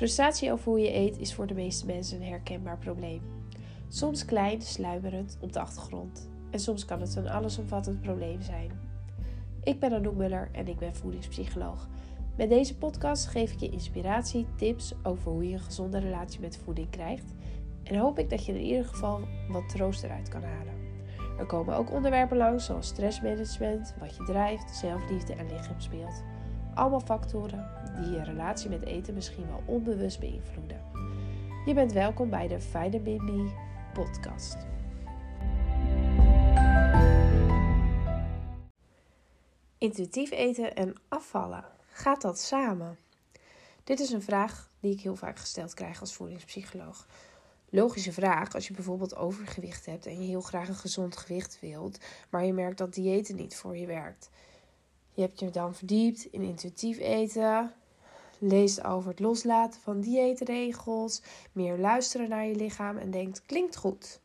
[0.00, 3.22] Frustratie over hoe je eet is voor de meeste mensen een herkenbaar probleem.
[3.88, 6.30] Soms klein, sluimerend op de achtergrond.
[6.50, 8.70] En soms kan het een allesomvattend probleem zijn.
[9.62, 11.88] Ik ben Anouk Muller en ik ben voedingspsycholoog.
[12.36, 16.60] Met deze podcast geef ik je inspiratie, tips over hoe je een gezonde relatie met
[16.64, 17.34] voeding krijgt.
[17.82, 20.74] En hoop ik dat je in ieder geval wat troost eruit kan halen.
[21.38, 26.22] Er komen ook onderwerpen langs zoals stressmanagement, wat je drijft, zelfliefde en lichaamsbeeld.
[26.74, 27.68] Allemaal factoren
[28.00, 30.82] die je relatie met eten misschien wel onbewust beïnvloeden.
[31.64, 33.50] Je bent welkom bij de Vitamin Me
[33.92, 34.56] podcast.
[39.78, 42.98] Intuïtief eten en afvallen, gaat dat samen?
[43.84, 47.06] Dit is een vraag die ik heel vaak gesteld krijg als voedingspsycholoog.
[47.68, 51.98] Logische vraag als je bijvoorbeeld overgewicht hebt en je heel graag een gezond gewicht wilt,
[52.30, 54.30] maar je merkt dat diëten niet voor je werkt.
[55.20, 57.72] Je hebt je dan verdiept in intuïtief eten,
[58.38, 64.20] leest over het loslaten van dieetregels, meer luisteren naar je lichaam en denkt: klinkt goed.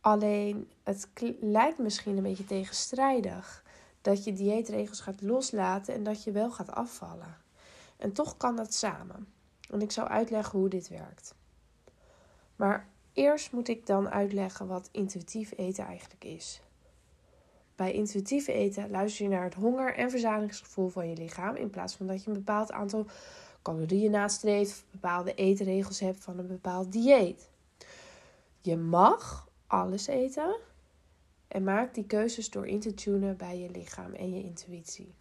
[0.00, 1.08] Alleen het
[1.40, 3.64] lijkt misschien een beetje tegenstrijdig
[4.00, 7.36] dat je dieetregels gaat loslaten en dat je wel gaat afvallen.
[7.96, 9.32] En toch kan dat samen.
[9.70, 11.34] En ik zal uitleggen hoe dit werkt.
[12.56, 16.60] Maar eerst moet ik dan uitleggen wat intuïtief eten eigenlijk is.
[17.78, 21.94] Bij intuïtief eten luister je naar het honger- en verzadigingsgevoel van je lichaam in plaats
[21.94, 23.06] van dat je een bepaald aantal
[23.62, 27.48] calorieën nastreeft of bepaalde eetregels hebt van een bepaald dieet.
[28.60, 30.56] Je mag alles eten
[31.48, 35.14] en maak die keuzes door in te tunen bij je lichaam en je intuïtie.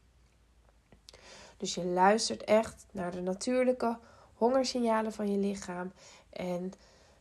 [1.57, 3.97] Dus je luistert echt naar de natuurlijke
[4.33, 5.91] hongersignalen van je lichaam
[6.29, 6.71] en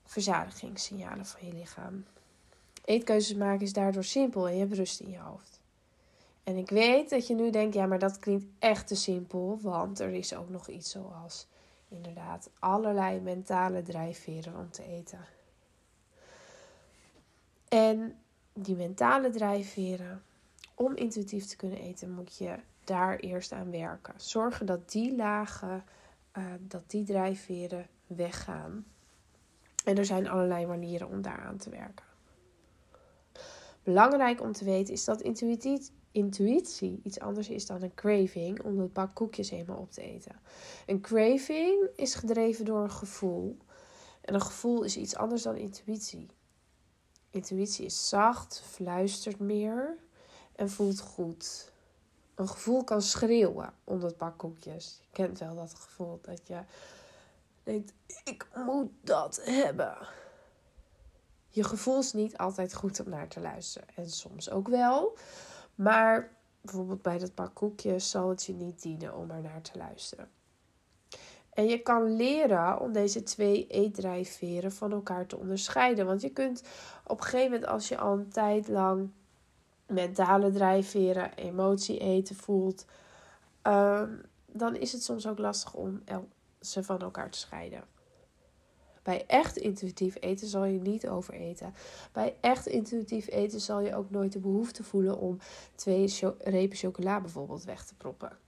[0.05, 2.05] verzadigingssignalen van je lichaam.
[2.87, 5.61] Eetkeuzes maken is daardoor simpel en je hebt rust in je hoofd.
[6.45, 10.01] En ik weet dat je nu denkt, ja, maar dat klinkt echt te simpel, want
[10.01, 11.47] er is ook nog iets zoals
[11.89, 15.19] inderdaad allerlei mentale drijfveren om te eten.
[17.69, 18.19] En
[18.53, 20.23] die mentale drijfveren,
[20.75, 22.55] om intuïtief te kunnen eten, moet je
[22.85, 24.15] daar eerst aan werken.
[24.17, 25.85] Zorgen dat die lagen,
[26.39, 28.87] uh, dat die drijfveren weggaan.
[29.85, 32.06] En er zijn allerlei manieren om daaraan te werken.
[33.87, 35.21] Belangrijk om te weten is dat
[36.13, 40.41] intuïtie iets anders is dan een craving om een pak koekjes eenmaal op te eten.
[40.87, 43.57] Een craving is gedreven door een gevoel.
[44.21, 46.27] En een gevoel is iets anders dan intuïtie.
[47.31, 49.97] Intuïtie is zacht, fluistert meer
[50.57, 51.73] en voelt goed.
[52.35, 54.99] Een gevoel kan schreeuwen om dat pak koekjes.
[55.01, 56.61] Je kent wel dat gevoel dat je
[57.63, 57.93] denkt:
[58.25, 59.97] ik moet dat hebben.
[61.57, 63.89] Je gevoel is niet altijd goed om naar te luisteren.
[63.95, 65.17] En soms ook wel.
[65.75, 69.79] Maar bijvoorbeeld bij dat pak koekjes zal het je niet dienen om er naar te
[69.79, 70.29] luisteren.
[71.51, 76.07] En je kan leren om deze twee eetdrijfveren van elkaar te onderscheiden.
[76.07, 76.63] Want je kunt
[77.05, 79.11] op een gegeven moment, als je al een tijd lang
[79.87, 82.85] mentale drijfveren, emotie eten voelt,
[83.63, 84.11] ehm,
[84.47, 86.03] dan is het soms ook lastig om
[86.61, 87.96] ze van elkaar te scheiden.
[89.07, 91.75] Bij echt intuïtief eten zal je niet overeten.
[92.13, 95.39] Bij echt intuïtief eten zal je ook nooit de behoefte voelen om
[95.75, 98.39] twee repen chocola bijvoorbeeld weg te proppen.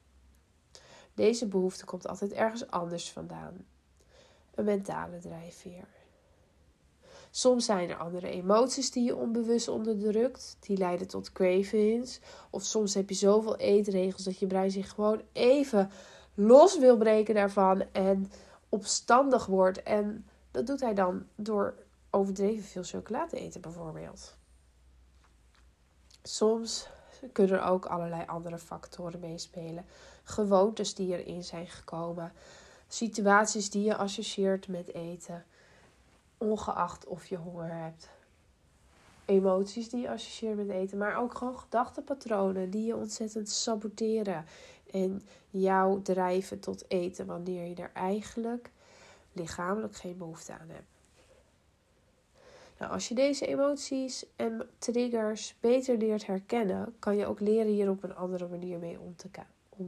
[1.15, 3.67] Deze behoefte komt altijd ergens anders vandaan.
[4.55, 5.89] Een mentale drijfveer.
[7.31, 12.21] Soms zijn er andere emoties die je onbewust onderdrukt, die leiden tot cravings.
[12.51, 15.91] Of soms heb je zoveel eetregels dat je brein zich gewoon even
[16.35, 18.31] los wil breken daarvan en
[18.69, 20.27] opstandig wordt en
[20.59, 21.75] dat doet hij dan door
[22.11, 24.37] overdreven veel chocolade te eten, bijvoorbeeld.
[26.23, 26.89] Soms
[27.33, 29.85] kunnen er ook allerlei andere factoren meespelen.
[30.23, 32.33] Gewoontes die erin zijn gekomen.
[32.89, 35.45] Situaties die je associeert met eten.
[36.39, 38.09] Ongeacht of je honger hebt.
[39.25, 40.99] Emoties die je associeert met eten.
[40.99, 44.45] Maar ook gewoon gedachtenpatronen die je ontzettend saboteren.
[44.91, 48.71] En jou drijven tot eten wanneer je er eigenlijk
[49.39, 50.85] lichamelijk geen behoefte aan heb.
[52.79, 57.91] Nou, als je deze emoties en triggers beter leert herkennen, kan je ook leren hier
[57.91, 59.17] op een andere manier mee om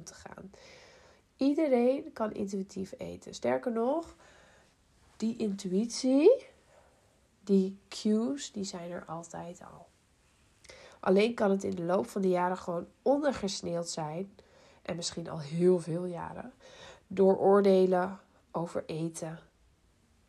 [0.04, 0.50] te, gaan.
[1.36, 3.34] Iedereen kan intuïtief eten.
[3.34, 4.14] Sterker nog,
[5.16, 6.46] die intuïtie,
[7.44, 9.86] die cues, die zijn er altijd al.
[11.00, 14.34] Alleen kan het in de loop van de jaren gewoon ondergesneeld zijn,
[14.82, 16.52] en misschien al heel veel jaren,
[17.06, 18.20] door oordelen
[18.52, 19.38] over eten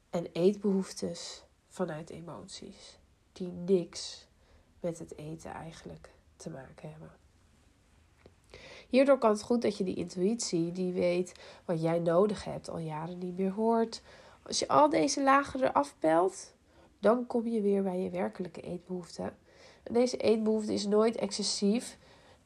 [0.09, 2.99] en eetbehoeftes vanuit emoties
[3.33, 4.27] die niks
[4.79, 7.11] met het eten eigenlijk te maken hebben.
[8.89, 12.77] Hierdoor kan het goed dat je die intuïtie, die weet wat jij nodig hebt, al
[12.77, 14.01] jaren niet meer hoort.
[14.43, 16.53] Als je al deze lagen eraf pelt,
[16.99, 19.33] dan kom je weer bij je werkelijke eetbehoefte.
[19.83, 21.97] Deze eetbehoefte is nooit excessief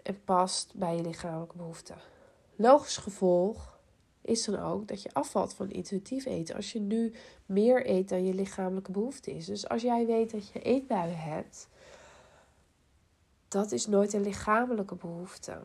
[0.03, 1.97] en past bij je lichamelijke behoeften.
[2.55, 3.74] Logisch gevolg
[4.25, 6.55] is dan ook dat je afvalt van intuïtief eten.
[6.55, 7.13] Als je nu
[7.45, 9.45] meer eet dan je lichamelijke behoefte is.
[9.45, 11.67] Dus als jij weet dat je eetbuien hebt,
[13.47, 15.63] dat is nooit een lichamelijke behoefte.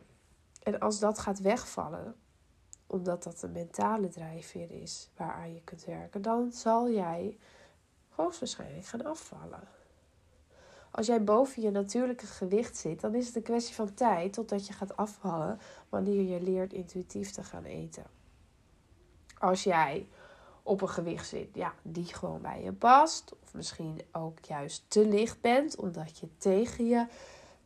[0.63, 2.15] En als dat gaat wegvallen,
[2.87, 7.37] omdat dat een mentale drijfveer is waaraan je kunt werken, dan zal jij
[8.09, 9.67] hoogstwaarschijnlijk gaan afvallen.
[10.91, 14.67] Als jij boven je natuurlijke gewicht zit, dan is het een kwestie van tijd totdat
[14.67, 15.59] je gaat afvallen
[15.89, 18.20] wanneer je leert intuïtief te gaan eten.
[19.41, 20.07] Als jij
[20.63, 25.07] op een gewicht zit, ja, die gewoon bij je past, of misschien ook juist te
[25.07, 27.05] licht bent omdat je tegen je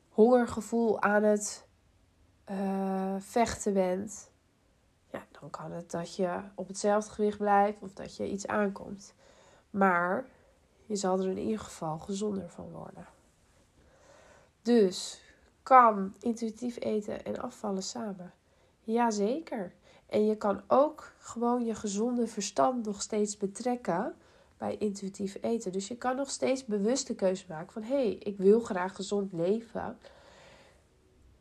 [0.10, 1.66] hongergevoel aan het
[2.51, 4.30] uh, vechten bent,
[5.12, 9.13] ja, dan kan het dat je op hetzelfde gewicht blijft of dat je iets aankomt.
[9.69, 10.25] Maar
[10.86, 13.07] je zal er in ieder geval gezonder van worden.
[14.62, 15.21] Dus
[15.63, 18.33] kan intuïtief eten en afvallen samen?
[18.83, 19.74] Jazeker.
[20.06, 24.16] En je kan ook gewoon je gezonde verstand nog steeds betrekken
[24.57, 25.72] bij intuïtief eten.
[25.72, 29.34] Dus je kan nog steeds bewuste keuze maken van hé, hey, ik wil graag gezond
[29.34, 29.98] leven.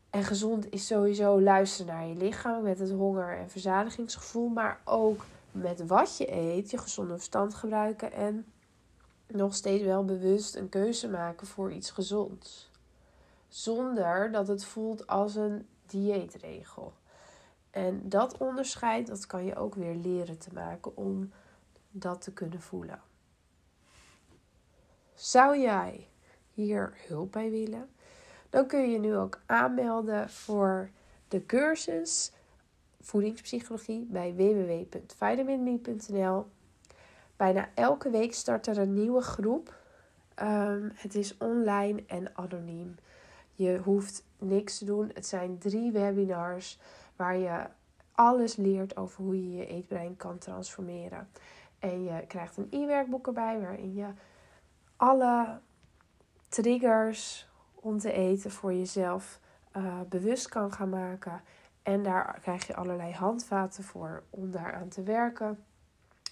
[0.09, 5.25] En gezond is sowieso luisteren naar je lichaam met het honger- en verzadigingsgevoel, maar ook
[5.51, 8.45] met wat je eet, je gezonde verstand gebruiken en
[9.27, 12.71] nog steeds wel bewust een keuze maken voor iets gezonds.
[13.47, 16.93] Zonder dat het voelt als een dieetregel.
[17.75, 21.31] En dat onderscheid, dat kan je ook weer leren te maken om
[21.91, 23.01] dat te kunnen voelen.
[25.13, 26.07] Zou jij
[26.53, 27.89] hier hulp bij willen?
[28.49, 30.89] Dan kun je nu ook aanmelden voor
[31.27, 32.31] de cursus
[33.01, 36.45] voedingspsychologie bij www.vitaminme.nl.
[37.35, 39.75] Bijna elke week start er een nieuwe groep.
[40.41, 42.95] Um, het is online en anoniem.
[43.53, 45.11] Je hoeft niks te doen.
[45.13, 46.79] Het zijn drie webinars
[47.15, 47.65] waar je
[48.11, 51.29] alles leert over hoe je je eetbrein kan transformeren.
[51.79, 54.07] En je krijgt een e-werkboek erbij waarin je
[54.95, 55.59] alle
[56.49, 59.39] triggers om te eten voor jezelf
[59.77, 61.41] uh, bewust kan gaan maken.
[61.83, 65.63] En daar krijg je allerlei handvaten voor om daaraan te werken.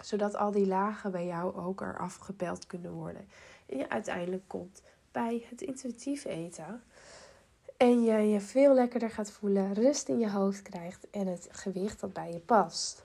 [0.01, 3.27] Zodat al die lagen bij jou ook eraf gepeld kunnen worden.
[3.65, 6.83] En je uiteindelijk komt bij het intuïtief eten.
[7.77, 11.99] En je je veel lekkerder gaat voelen, rust in je hoofd krijgt en het gewicht
[11.99, 13.03] dat bij je past.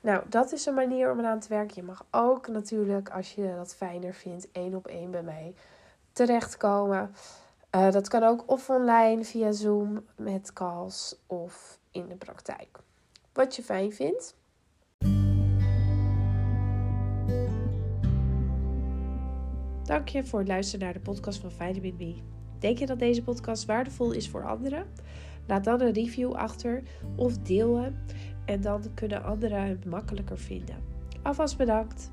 [0.00, 1.76] Nou, dat is een manier om eraan te werken.
[1.76, 5.54] Je mag ook natuurlijk, als je dat fijner vindt, één op één bij mij
[6.12, 7.14] terechtkomen.
[7.74, 12.78] Uh, dat kan ook of online via Zoom met calls of in de praktijk.
[13.32, 14.36] Wat je fijn vindt.
[19.84, 22.02] Dank je voor het luisteren naar de podcast van Vitamin B.
[22.58, 24.86] Denk je dat deze podcast waardevol is voor anderen?
[25.46, 26.82] Laat dan een review achter
[27.16, 27.96] of deel hem
[28.44, 30.76] en dan kunnen anderen het makkelijker vinden.
[31.22, 32.10] Alvast bedankt.